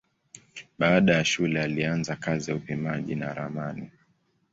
Baada 0.79 1.13
ya 1.15 1.25
shule 1.25 1.61
alianza 1.61 2.15
kazi 2.15 2.51
ya 2.51 2.57
upimaji 2.57 3.15
na 3.15 3.33
ramani. 3.33 3.91